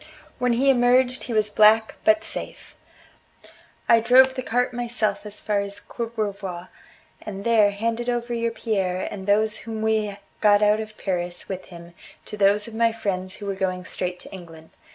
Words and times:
When 0.39 0.53
he 0.53 0.71
emerged 0.71 1.25
he 1.25 1.33
was 1.33 1.51
black 1.51 1.93
but 2.03 2.23
safe. 2.23 2.75
I 3.87 3.99
drove 3.99 4.33
the 4.33 4.41
cart 4.41 4.73
myself 4.73 5.27
as 5.27 5.39
far 5.39 5.59
as 5.59 5.79
Courbevoie, 5.79 6.69
and 7.21 7.43
there 7.43 7.69
handed 7.69 8.09
over 8.09 8.33
your 8.33 8.49
Pierre 8.49 9.07
and 9.11 9.27
those 9.27 9.57
whom 9.57 9.83
we 9.83 10.17
got 10.39 10.63
out 10.63 10.79
of 10.79 10.97
Paris 10.97 11.47
with 11.47 11.65
him 11.65 11.93
to 12.25 12.35
those 12.35 12.67
of 12.67 12.73
my 12.73 12.91
friends 12.91 13.35
who 13.35 13.45
were 13.45 13.53
going 13.53 13.85
straight 13.85 14.19
to 14.21 14.33
England. 14.33 14.71